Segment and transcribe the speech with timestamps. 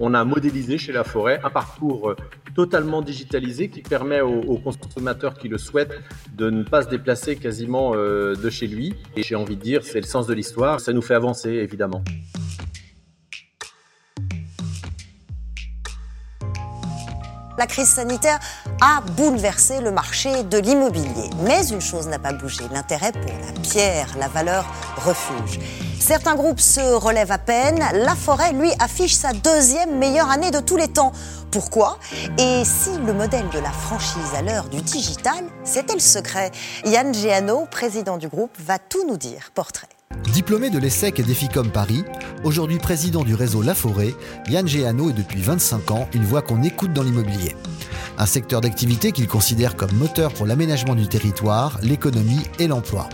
[0.00, 2.14] on a modélisé chez La Forêt un parcours
[2.54, 5.98] totalement digitalisé qui permet aux, consommateurs qui le souhaitent
[6.34, 8.94] de ne pas se déplacer quasiment de chez lui.
[9.16, 12.02] Et j'ai envie de dire, c'est le sens de l'histoire, ça nous fait avancer évidemment.
[17.60, 18.38] la crise sanitaire
[18.80, 21.28] a bouleversé le marché de l'immobilier.
[21.44, 24.64] Mais une chose n'a pas bougé, l'intérêt pour la pierre, la valeur
[24.96, 25.58] refuge.
[26.00, 27.78] Certains groupes se relèvent à peine.
[27.92, 31.12] La forêt, lui, affiche sa deuxième meilleure année de tous les temps.
[31.52, 31.98] Pourquoi?
[32.38, 36.50] Et si le modèle de la franchise à l'heure du digital, c'était le secret?
[36.84, 39.50] Yann Géano, président du groupe, va tout nous dire.
[39.54, 39.88] Portrait.
[40.32, 42.04] Diplômé de l'ESSEC et d'EFICOM Paris,
[42.44, 44.14] aujourd'hui président du réseau La Forêt,
[44.48, 47.54] Yann Géano est depuis 25 ans une voix qu'on écoute dans l'immobilier.
[48.18, 53.08] Un secteur d'activité qu'il considère comme moteur pour l'aménagement du territoire, l'économie et l'emploi.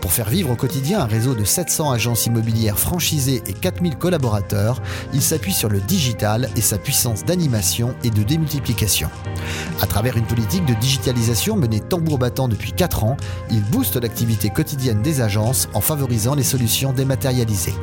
[0.00, 4.82] Pour faire vivre au quotidien un réseau de 700 agences immobilières franchisées et 4000 collaborateurs,
[5.14, 9.08] il s'appuie sur le digital et sa puissance d'animation et de démultiplication.
[9.80, 13.16] À travers une politique de digitalisation menée tambour battant depuis 4 ans,
[13.50, 17.74] il booste l'activité quotidienne des agences en favorisant les solutions dématérialisées.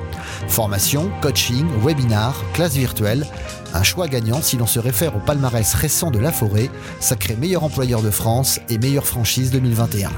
[0.48, 3.26] Formation, coaching, webinars, classes virtuelles,
[3.74, 7.64] un choix gagnant si l'on se réfère au palmarès récent de La Forêt, sacré meilleur
[7.64, 10.10] employeur de France et meilleure franchise 2021.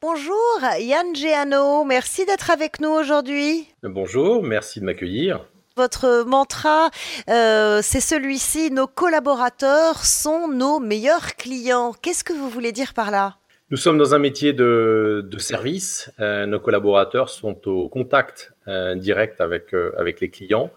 [0.00, 3.66] Bonjour Yann Géano, merci d'être avec nous aujourd'hui.
[3.82, 5.44] Bonjour, merci de m'accueillir.
[5.76, 6.90] Votre mantra,
[7.28, 11.94] euh, c'est celui-ci, nos collaborateurs sont nos meilleurs clients.
[12.02, 13.36] Qu'est-ce que vous voulez dire par là?
[13.70, 16.10] Nous sommes dans un métier de, service.
[16.20, 20.70] Euh, nos collaborateurs sont au contact euh, direct avec, avec les clients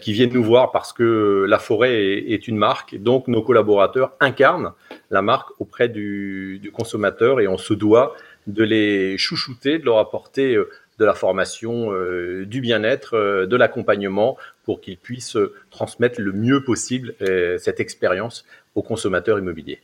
[0.00, 2.96] qui viennent nous voir parce que la forêt est, une marque.
[2.96, 4.72] Donc nos collaborateurs incarnent
[5.10, 9.98] la marque auprès du, du consommateur et on se doit de les chouchouter, de leur
[9.98, 15.36] apporter euh, de la formation, euh, du bien-être, euh, de l'accompagnement pour qu'ils puissent
[15.70, 17.14] transmettre le mieux possible
[17.58, 19.80] cette expérience aux consommateurs immobiliers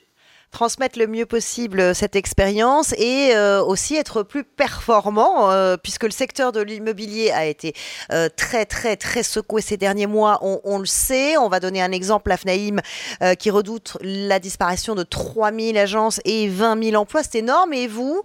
[0.53, 6.11] transmettre le mieux possible cette expérience et euh, aussi être plus performant euh, puisque le
[6.11, 7.75] secteur de l'immobilier a été
[8.13, 11.37] euh, très très très secoué ces derniers mois, on, le sait.
[11.39, 12.81] On va donner un exemple, à FNAIM
[13.39, 17.73] qui redoute la disparition de 3000 agences et 20 000 emplois, c'est énorme.
[17.73, 18.23] Et vous,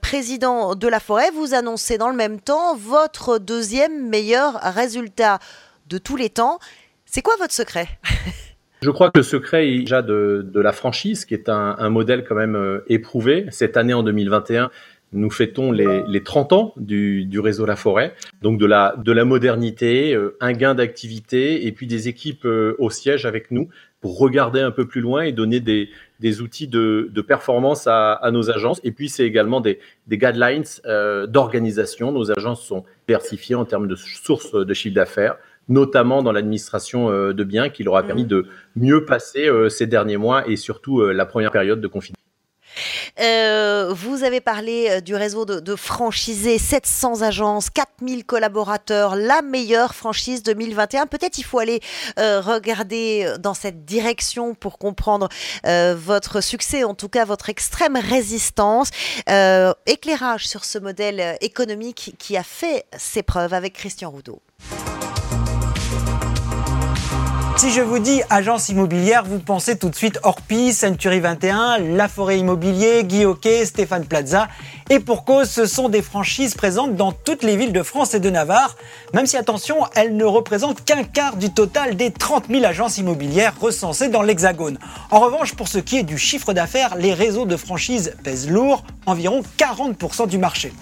[0.00, 5.38] président de la forêt, vous annoncez dans le même temps votre deuxième meilleur résultat
[5.86, 6.58] de tous les temps.
[7.06, 7.86] C'est quoi votre secret?
[8.82, 12.34] Je crois que le secret est déjà de, la franchise, qui est un, modèle quand
[12.34, 13.46] même euh, éprouvé.
[13.50, 14.70] Cette année, en 2021,
[15.12, 20.14] nous fêtons les, 30 ans du, réseau La Forêt, donc de la, de la modernité,
[20.14, 23.68] euh, un gain d'activité et puis des équipes euh, au siège avec nous
[24.00, 28.80] pour regarder un peu plus loin et donner des, outils de, performance à, nos agences.
[28.82, 29.78] Et puis, c'est également des,
[30.10, 30.64] guidelines
[31.28, 32.10] d'organisation.
[32.10, 35.36] Nos agences sont diversifiées en termes de sources de chiffre d'affaires
[35.68, 38.46] notamment dans l'administration euh, de biens, qui leur a permis de
[38.76, 42.16] mieux passer euh, ces derniers mois et surtout euh, la première période de confinement.
[43.94, 51.06] vous avez parlé du réseau de, franchisés, 700 agences, 4000 collaborateurs, la meilleure franchise 2021.
[51.06, 51.80] Peut-être il faut aller
[52.16, 55.28] regarder dans cette direction pour comprendre
[55.64, 58.90] votre succès, en tout cas votre extrême résistance.
[59.86, 64.40] éclairage sur ce modèle économique qui a fait ses preuves avec Christian Roudot.
[67.56, 72.08] Si je vous dis agence immobilière, vous pensez tout de suite Orpi, Century 21, La
[72.08, 74.48] Forêt Immobilier, Guy Hockey, Stéphane Plaza.
[74.90, 78.20] Et pour cause, ce sont des franchises présentes dans toutes les villes de France et
[78.20, 78.76] de Navarre,
[79.14, 83.54] même si attention, elles ne représentent qu'un quart du total des 30 000 agences immobilières
[83.60, 84.78] recensées dans l'Hexagone.
[85.10, 88.82] En revanche, pour ce qui est du chiffre d'affaires, les réseaux de franchises pèsent lourd,
[89.06, 90.72] environ 40% du marché.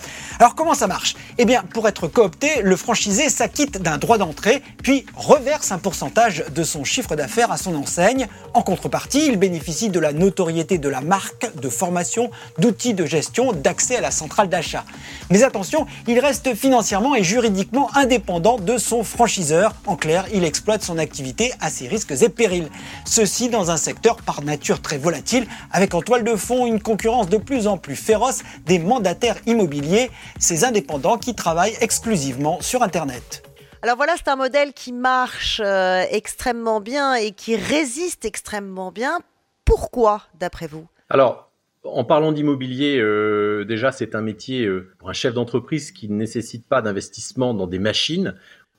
[0.40, 1.16] Alors comment ça marche?
[1.36, 6.44] Eh bien, pour être coopté, le franchisé s'acquitte d'un droit d'entrée, puis reverse un pourcentage
[6.54, 8.26] de son chiffre d'affaires à son enseigne.
[8.54, 13.52] En contrepartie, il bénéficie de la notoriété de la marque, de formation, d'outils de gestion,
[13.52, 14.86] d'accès à la centrale d'achat.
[15.28, 19.74] Mais attention, il reste financièrement et juridiquement indépendant de son franchiseur.
[19.84, 22.70] En clair, il exploite son activité à ses risques et périls.
[23.04, 27.28] Ceci dans un secteur par nature très volatile, avec en toile de fond une concurrence
[27.28, 33.42] de plus en plus féroce des mandataires immobiliers ces indépendants qui travaillent exclusivement sur Internet.
[33.82, 39.20] Alors voilà, c'est un modèle qui marche euh, extrêmement bien et qui résiste extrêmement bien.
[39.64, 40.86] Pourquoi, d'après vous?
[41.08, 41.50] Alors,
[41.84, 46.16] en parlant d'immobilier, euh, déjà, c'est un métier euh, pour un chef d'entreprise qui ne
[46.16, 48.34] nécessite pas d'investissement dans des machines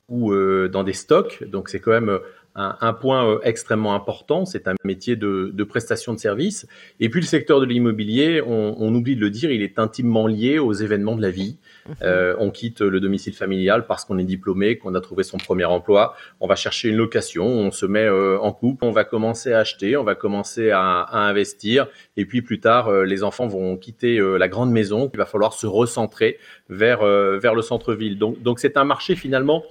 [0.08, 0.34] ou
[0.68, 1.42] dans des stocks.
[1.44, 2.18] Donc c'est quand même
[2.54, 6.66] un, point euh, extrêmement important, c'est un métier de, de, prestation de services.
[7.00, 10.26] Et puis le secteur de l'immobilier, on, on, oublie de le dire, il est intimement
[10.26, 11.56] lié aux événements de la vie.
[11.88, 11.94] Mhm.
[12.02, 15.64] Euh, on quitte le domicile familial parce qu'on est diplômé, qu'on a trouvé son premier
[15.64, 16.14] emploi.
[16.40, 19.60] On va chercher une location, on se met euh, en couple, on va commencer à
[19.60, 21.88] acheter, on va commencer à, à investir.
[22.18, 25.10] Et puis plus tard, euh, les enfants vont quitter la grande maison.
[25.14, 26.38] Il va falloir se recentrer
[26.68, 28.18] vers, vers le centre-ville.
[28.18, 29.62] Donc, donc c'est un marché finalement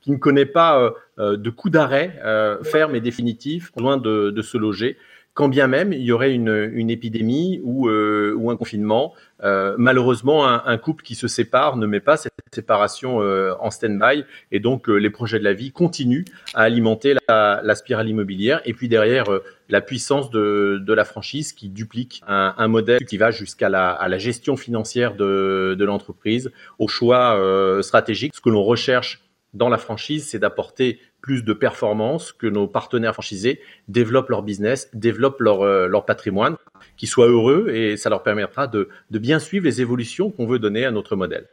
[0.00, 4.30] qui ne connaît pas euh, euh, de coup d'arrêt euh, ferme et définitif, loin de,
[4.30, 4.96] de, se loger,
[5.34, 9.14] quand bien même il y aurait une, une épidémie ou, ou, un confinement.
[9.42, 14.58] malheureusement, un, un, couple qui se sépare ne met pas cette séparation en stand-by et
[14.58, 18.60] donc les projets de la vie continuent à alimenter la, la spirale immobilière.
[18.64, 19.26] Et puis derrière,
[19.68, 23.92] la puissance de, de, la franchise qui duplique un, un modèle qui va jusqu'à la,
[23.92, 26.50] à la gestion financière de, de l'entreprise,
[26.80, 27.38] au choix
[27.82, 32.66] stratégique, ce que l'on recherche dans la franchise, c'est d'apporter plus de performance, que nos
[32.66, 36.56] partenaires franchisés développent leur business, développent leur, euh, leur patrimoine,
[36.96, 40.58] qu'ils soient heureux et ça leur permettra de, de bien suivre les évolutions qu'on veut
[40.58, 41.46] donner à notre modèle.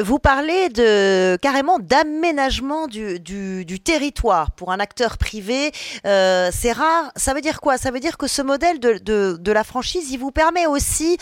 [0.00, 5.72] Vous parlez de carrément d'aménagement du, du, territoire pour un acteur privé.
[6.06, 7.10] Euh, c'est rare.
[7.16, 7.78] Ça veut dire quoi?
[7.78, 11.16] Ça veut dire que ce modèle de, de, de la franchise, il vous permet aussi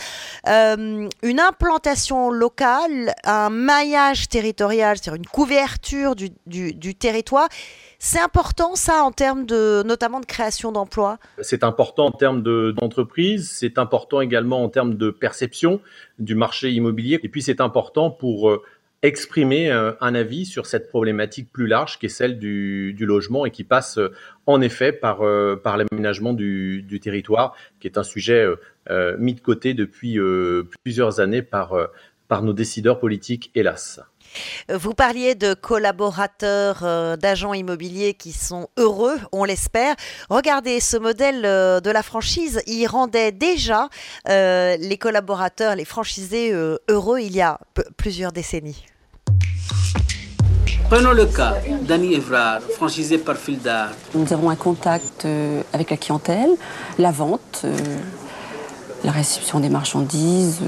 [0.47, 7.47] euh, une implantation locale, un maillage territorial, c'est-à-dire une couverture du, du territoire
[7.99, 11.19] c'est important ça en termes de notamment de création d'emplois?
[11.41, 15.81] C'est important en termes d'entreprise, c'est important également en termes de perception
[16.17, 18.63] du marché immobilier et puis c'est important pour euh,
[19.01, 23.51] exprimer euh, un avis sur cette problématique plus large qui est celle du, logement et
[23.51, 24.13] qui passe euh,
[24.45, 28.47] en effet par, l'aménagement du, territoire, qui est un sujet
[29.19, 30.17] mis de côté depuis
[30.83, 31.75] plusieurs années par
[32.41, 34.01] nos décideurs politiques, hélas.
[34.73, 39.95] Vous parliez de collaborateurs, euh, d'agents immobiliers qui sont heureux, on l'espère.
[40.29, 43.89] Regardez, ce modèle euh, de la franchise, il rendait déjà
[44.29, 46.51] euh, les collaborateurs, les franchisés
[46.87, 47.59] heureux il y a
[47.97, 48.85] plusieurs décennies.
[50.89, 53.91] Prenons le cas d'Annie Evrard, franchisée par Fildar.
[54.15, 55.27] Nous avons un contact
[55.71, 56.49] avec la clientèle,
[56.97, 57.65] la vente,
[59.03, 60.61] la réception des marchandises,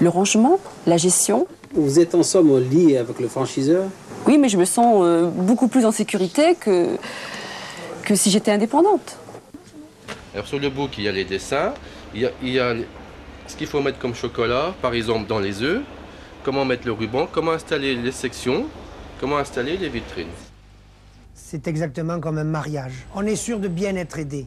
[0.00, 1.46] le rangement, la gestion.
[1.72, 3.84] Vous êtes en somme lié avec le franchiseur
[4.26, 6.96] Oui, mais je me sens euh, beaucoup plus en sécurité que,
[8.02, 9.16] que si j'étais indépendante.
[10.34, 11.72] Alors sur le book, il y a les dessins,
[12.12, 12.74] il y a, il y a
[13.46, 15.82] ce qu'il faut mettre comme chocolat, par exemple dans les œufs,
[16.42, 18.66] comment mettre le ruban, comment installer les sections,
[19.20, 20.26] comment installer les vitrines.
[21.34, 23.06] C'est exactement comme un mariage.
[23.14, 24.46] On est sûr de bien être aidé.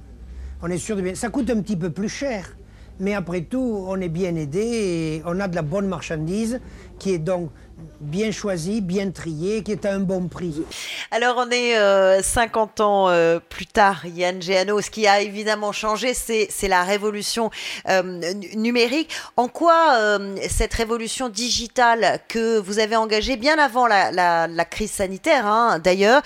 [0.62, 1.16] On est sûr de bien.
[1.16, 2.56] Ça coûte un petit peu plus cher,
[3.00, 6.60] mais après tout, on est bien aidé et on a de la bonne marchandise
[7.04, 7.50] qui est donc
[8.00, 10.64] bien choisi, bien trié, qui est à un bon prix.
[11.12, 15.74] Alors on est euh, 50 ans euh, plus tard, Yann Géano, ce qui a évidemment
[15.74, 17.50] changé, c'est la révolution
[17.90, 19.10] euh, numérique.
[19.36, 25.46] En quoi euh, cette révolution digitale que vous avez engagée bien avant la, crise sanitaire,
[25.46, 26.22] hein, d'ailleurs,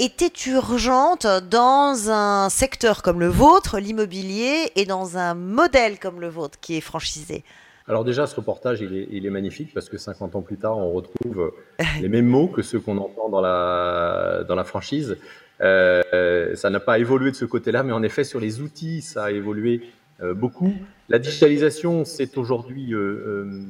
[0.00, 6.28] était urgente dans un secteur comme le vôtre, l'immobilier, et dans un modèle comme le
[6.28, 7.44] vôtre qui est franchisé?
[7.90, 11.52] Alors déjà, ce reportage, il est, magnifique parce que 50 ans plus tard, on retrouve
[12.00, 15.16] les mêmes mots que ceux qu'on entend dans la, franchise.
[15.60, 19.24] Euh, ça n'a pas évolué de ce côté-là, mais en effet, sur les outils, ça
[19.24, 19.82] a évolué
[20.22, 20.72] euh, beaucoup.
[21.08, 23.64] La digitalisation, c'est aujourd'hui euh, euh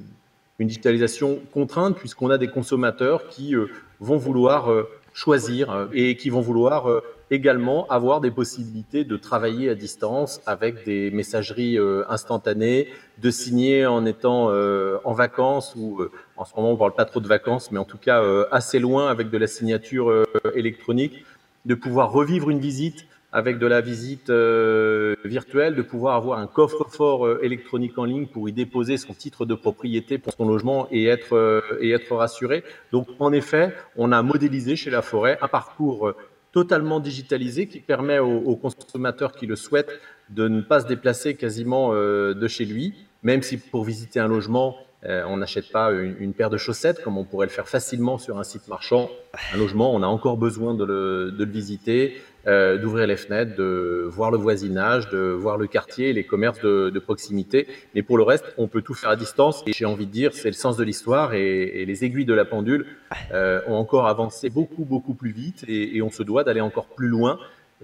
[0.61, 3.69] une digitalisation contrainte puisqu'on a des consommateurs qui euh,
[3.99, 9.75] vont vouloir euh, choisir et qui vont vouloir également avoir des possibilités de travailler à
[9.75, 16.11] distance avec des messageries euh, instantanées, de signer en étant euh, en vacances ou euh,
[16.37, 18.79] en ce moment on parle pas trop de vacances, mais en tout cas euh, assez
[18.79, 21.25] loin avec de la signature euh, électronique,
[21.67, 26.49] de pouvoir revivre une visite avec de la visite euh, virtuelle, de pouvoir avoir un
[26.49, 31.07] coffre-fort électronique en ligne pour y déposer son titre de propriété pour son logement et
[31.07, 32.65] être et être rassuré.
[32.91, 36.13] Donc en effet, on a modélisé chez La Forêt un parcours
[36.53, 39.93] totalement digitalisé qui permet aux, consommateurs qui le souhaitent
[40.31, 44.29] de ne pas se déplacer quasiment euh, de chez lui, même si pour visiter un
[44.29, 48.19] logement, euh, on n'achète pas une, paire de chaussettes comme on pourrait le faire facilement
[48.19, 49.11] sur un site marchand.
[49.55, 54.33] Un logement, on a encore besoin de le visiter, euh, d'ouvrir les fenêtres, de voir
[54.33, 57.69] le voisinage, de voir le quartier, les commerces de, proximité.
[57.95, 59.63] Mais pour le reste, on peut tout faire à distance.
[59.67, 62.45] Et j'ai envie de dire, c'est le sens de l'histoire et, les aiguilles de la
[62.45, 62.87] pendule
[63.33, 67.07] euh, ont encore avancé beaucoup, beaucoup plus vite et, on se doit d'aller encore plus
[67.07, 67.39] loin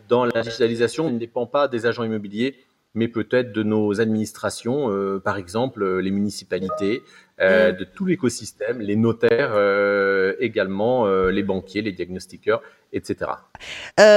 [0.09, 1.13] dans la digitalisation.
[1.13, 2.57] Ne dépend pas des agents immobiliers
[2.97, 7.03] mais peut-être de nos administrations, euh, par exemple les municipalités,
[7.39, 7.77] euh, mm.
[7.77, 12.63] de tout l'écosystème, les notaires euh, également, euh, les banquiers, les diagnostiqueurs,
[12.93, 13.31] etc.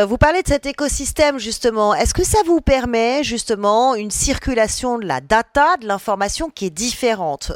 [0.08, 1.94] vous parlez de cet écosystème justement.
[1.94, 6.70] Est-ce que ça vous permet justement une circulation de la data, de l'information qui est
[6.70, 7.52] différente?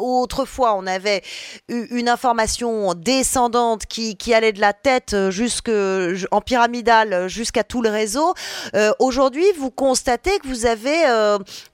[0.00, 1.22] Autrefois, on avait
[1.68, 5.70] une information descendante qui, qui allait de la tête jusque
[6.32, 8.34] en pyramidale jusqu'à tout le réseau.
[8.98, 11.04] Aujourd'hui, vous constatez que vous avez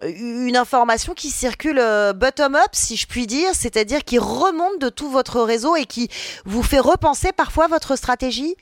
[0.03, 1.81] une information qui circule
[2.17, 6.09] bottom-up, si je puis dire, c'est-à-dire qui remonte de tout votre réseau et qui
[6.45, 8.57] vous fait repenser parfois votre stratégie?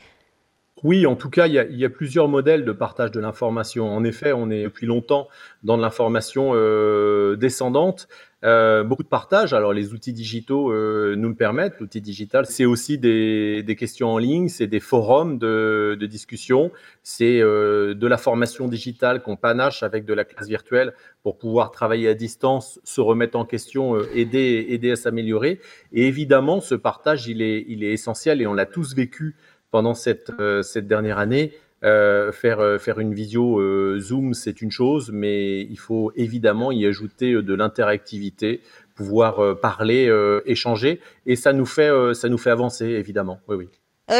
[0.84, 3.88] Oui, en tout cas, il y, a, plusieurs modèles de partage de l'information.
[3.90, 5.28] En effet, on est depuis longtemps
[5.62, 8.08] dans l'information euh, descendante.
[8.44, 9.52] Euh, beaucoup de partage.
[9.52, 11.80] Alors les outils digitaux euh, nous le permettent.
[11.80, 16.70] L'outil digital, c'est aussi des, questions en ligne, c'est des forums de, discussion,
[17.02, 20.94] c'est euh, de la formation digitale qu'on panache avec de la classe virtuelle
[21.24, 25.60] pour pouvoir travailler à distance, se remettre en question, aider, aider à s'améliorer.
[25.92, 29.34] Et évidemment, ce partage, il est, il est essentiel et on l'a tous vécu
[29.70, 30.32] pendant cette,
[30.62, 31.52] cette dernière année.
[31.84, 36.72] Euh, faire, euh, faire une visio euh, Zoom, c'est une chose, mais il faut évidemment
[36.72, 38.62] y ajouter de l'interactivité,
[38.96, 40.12] pouvoir parler,
[40.44, 43.38] échanger, et ça nous fait, ça nous fait avancer, évidemment.
[43.46, 43.68] Oui, oui.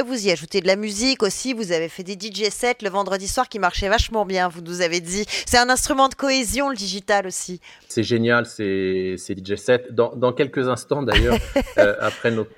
[0.07, 3.26] Vous y ajoutez de la musique aussi, vous avez fait des DJ sets le vendredi
[3.26, 5.25] soir qui marchaient vachement bien, vous nous avez dit.
[5.47, 7.61] C'est un instrument de cohésion, le digital aussi.
[7.88, 9.87] C'est génial, ces, ces DJ sets.
[9.90, 11.38] Dans, dans quelques instants d'ailleurs,
[12.00, 12.52] après notre,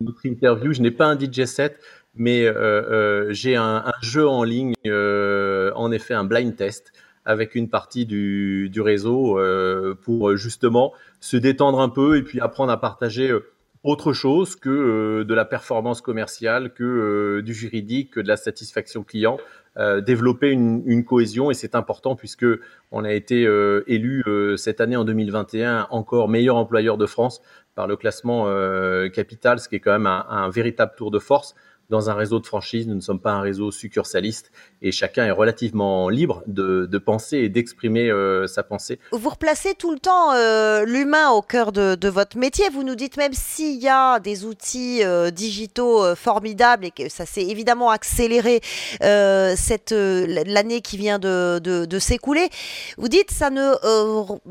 [0.00, 1.78] notre, interview, je n'ai pas un DJ set,
[2.14, 6.92] mais euh, euh, j'ai un, jeu en ligne, euh, en effet un blind test
[7.24, 9.38] avec une partie du, réseau
[10.02, 13.32] pour justement se détendre un peu et puis apprendre à partager
[13.84, 19.38] autre chose que de la performance commerciale, que du juridique, que de la satisfaction client,
[20.04, 22.46] développer une, cohésion et c'est important puisque
[22.90, 23.48] on a été
[23.86, 24.24] élu
[24.56, 27.40] cette année en 2021 encore meilleur employeur de France
[27.76, 28.48] par le classement
[29.14, 31.54] Capital, ce qui est quand même un véritable tour de force
[31.90, 35.30] dans un réseau de franchise, nous ne sommes pas un réseau succursaliste et chacun est
[35.30, 38.98] relativement libre de, penser et d'exprimer euh, sa pensée.
[39.12, 42.68] Vous replacez tout le temps euh, l'humain au cœur de, votre métier.
[42.72, 47.26] Vous nous dites même s'il y a des outils euh, digitaux formidables et que ça
[47.26, 48.60] s'est évidemment accéléré
[49.00, 52.48] cette l'année qui vient de, s'écouler.
[52.96, 53.72] Vous dites ça ne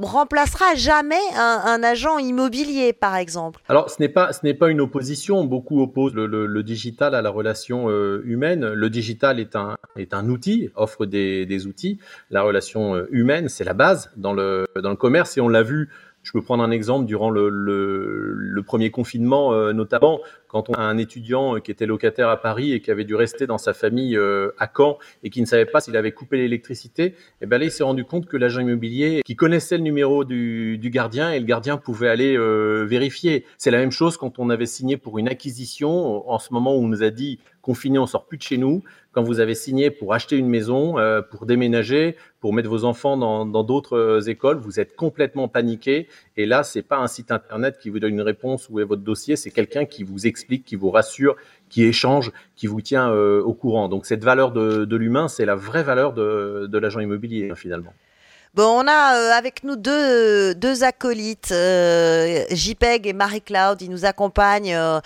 [0.06, 3.62] remplacera jamais un, agent immobilier, par exemple.
[3.68, 5.44] Alors ce n'est pas ce n'est pas une opposition.
[5.46, 8.74] Beaucoup opposent le, le digital à la relation euh, humaine.
[8.74, 12.00] Le digital est un, est un outil, offre des, des outils.
[12.30, 15.63] La relation euh, humaine, c'est la base dans le, dans le commerce et on l'a
[15.63, 15.90] vu
[16.24, 20.98] je peux prendre un exemple durant le, premier confinement, euh, notamment quand on a un
[20.98, 24.51] étudiant qui était locataire à Paris et qui avait dû rester dans sa famille euh,
[24.60, 27.04] à Caen et qui ne savait pas s'il avait coupé l'électricité.
[27.06, 30.24] Et eh ben là, il s'est rendu compte que l'agent immobilier, qui connaissait le numéro
[30.25, 33.46] du, gardien et le gardien pouvait aller euh, vérifier.
[33.58, 36.30] C'est la même chose quand on avait signé pour une acquisition.
[36.30, 38.84] En ce moment où on nous a dit confiné, on sort plus de chez nous.
[39.12, 43.18] Quand vous avez signé pour acheter une maison, euh, pour déménager, pour mettre vos enfants
[43.18, 46.08] dans d'autres euh, écoles, vous êtes complètement paniqué.
[46.38, 49.01] Et là, c'est pas un site internet qui vous donne une réponse où est votre
[49.01, 51.36] dossier, c'est quelqu'un qui vous explique, qui vous rassure,
[51.70, 53.89] qui échange, qui vous tient euh, au courant.
[53.89, 57.94] Donc cette valeur de, de l'humain, c'est la vraie valeur de, de l'agent immobilier finalement.
[58.53, 63.81] Bon, on a euh, avec nous deux, deux acolytes, euh, JPEG et Marie-Claude.
[63.81, 65.00] Ils nous accompagnent euh,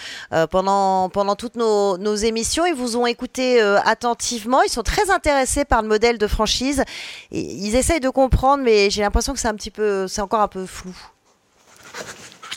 [0.49, 2.65] pendant, pendant toutes nos, nos, émissions.
[2.65, 4.63] Ils vous ont écouté attentivement.
[4.63, 6.83] Ils sont très intéressés par le modèle de franchise.
[7.31, 10.47] Ils essayent de comprendre, mais j'ai l'impression que c'est un petit peu, c'est encore un
[10.47, 10.95] peu flou.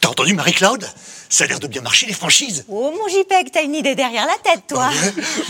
[0.01, 0.89] T'as entendu Marie-Claude
[1.29, 2.65] Ça a l'air de bien marcher les franchises.
[2.69, 4.91] Oh mon JPEG, t'as une idée derrière la tête, toi.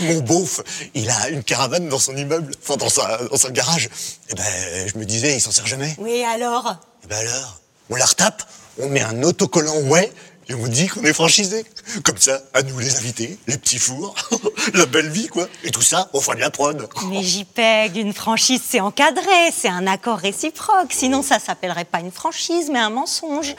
[0.01, 0.61] mon beauf,
[0.93, 3.89] il a une caravane dans son immeuble, enfin dans, sa, dans son garage.
[4.29, 4.43] Eh ben,
[4.87, 5.95] je me disais, il s'en sert jamais.
[5.99, 6.75] Oui, alors?
[7.03, 8.43] Eh ben alors, on la retape,
[8.79, 10.11] on met un autocollant ouais
[10.49, 11.63] et on dit qu'on est franchisé.
[12.03, 14.15] Comme ça, à nous les invités, les petits fours,
[14.73, 15.47] la belle vie, quoi.
[15.63, 16.89] Et tout ça au fond de la prod.
[17.05, 20.91] Mais JPEG, une franchise, c'est encadré, c'est un accord réciproque.
[20.91, 23.55] Sinon, ça s'appellerait pas une franchise, mais un mensonge.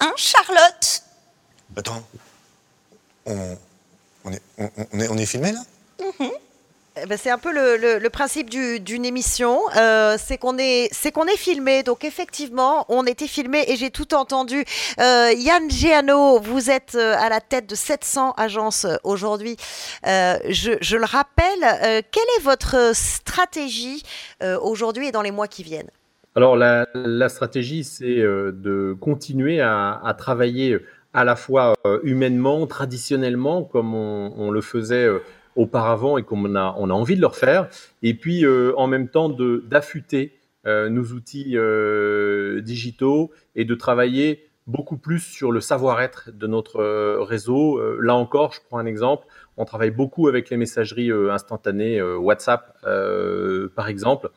[0.00, 1.02] Hein, Charlotte?
[1.76, 2.02] Attends,
[3.26, 3.56] on,
[4.24, 5.60] on, est, on, est, on est filmé là?
[6.00, 6.30] Mhm.
[7.02, 11.12] eh ben, c'est un peu le, le, principe d'une émission, euh, c'est qu'on est, c'est
[11.12, 11.82] qu'on est filmé.
[11.82, 14.64] Donc effectivement, on était filmé et j'ai tout entendu.
[15.00, 19.56] Euh, Yann Giano, vous êtes euh, à la tête de 700 agences aujourd'hui.
[20.04, 22.04] Je, je, le rappelle.
[22.10, 24.02] quelle est votre stratégie
[24.62, 25.90] aujourd'hui et dans les mois qui viennent?
[26.34, 30.78] Alors la, stratégie, c'est euh, de continuer à, travailler
[31.12, 35.18] à la fois euh, humainement, traditionnellement, comme on, le faisait euh,
[35.56, 37.68] auparavant et comme on a, on a envie de le refaire,
[38.02, 41.56] et puis en même temps d'affûter nos outils
[42.62, 46.80] digitaux et de travailler beaucoup plus sur le savoir-être de notre
[47.24, 47.80] réseau.
[48.00, 49.26] là encore, je prends un exemple.
[49.56, 52.78] On travaille beaucoup avec les messageries instantanées, WhatsApp
[53.74, 54.30] par exemple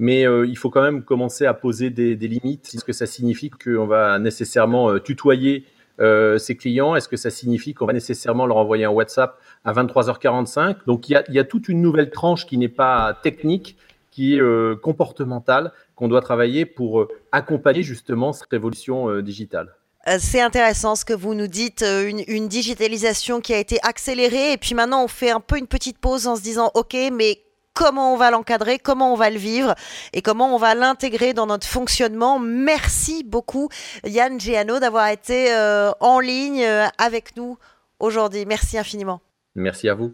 [0.00, 2.70] mais euh, il faut quand même commencer à poser des, limites.
[2.74, 5.66] Est-ce que ça signifie qu'on va nécessairement euh, tutoyer
[6.00, 6.96] euh, ses clients?
[6.96, 11.22] Est-ce que ça signifie qu'on va nécessairement leur envoyer un WhatsApp à 23h45 Donc il
[11.28, 13.76] y, a, toute une nouvelle tranche qui n'est pas technique,
[14.10, 19.74] qui est comportementale, qu'on doit travailler pour accompagner justement cette révolution digitale.
[20.18, 24.56] C'est intéressant ce que vous nous dites, une, une, digitalisation qui a été accélérée et
[24.56, 27.42] puis maintenant on fait un peu une petite pause en se disant ok mais
[27.80, 29.74] comment on va l'encadrer, comment on va le vivre
[30.12, 32.38] et comment on va l'intégrer dans notre fonctionnement.
[32.38, 33.70] Merci beaucoup
[34.04, 37.56] Yann Géano d'avoir été euh, en ligne euh, avec nous
[37.98, 38.44] aujourd'hui.
[38.44, 39.22] Merci infiniment.
[39.54, 40.12] Merci à vous.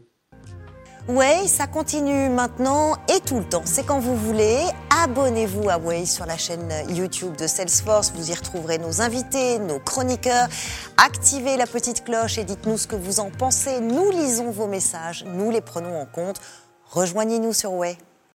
[1.09, 3.63] Way, ça continue maintenant et tout le temps.
[3.65, 4.59] C'est quand vous voulez.
[5.05, 8.13] Abonnez-vous à Way sur la chaîne YouTube de Salesforce.
[8.13, 10.49] Vous y retrouverez nos invités, nos chroniqueurs.
[10.97, 13.81] Activez la petite cloche et dites-nous ce que vous en pensez.
[13.81, 16.41] Nous lisons vos messages, nous les prenons en compte.
[16.90, 17.99] Rejoignez-nous sur Way.